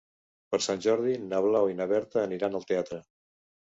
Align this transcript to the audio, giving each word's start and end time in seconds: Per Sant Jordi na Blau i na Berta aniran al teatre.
Per 0.53 0.59
Sant 0.67 0.81
Jordi 0.85 1.13
na 1.27 1.43
Blau 1.47 1.69
i 1.73 1.77
na 1.81 1.89
Berta 1.93 2.23
aniran 2.25 2.59
al 2.61 2.67
teatre. 2.73 3.03